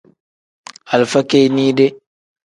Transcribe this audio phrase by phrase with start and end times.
[0.91, 1.85] Alifa kinide.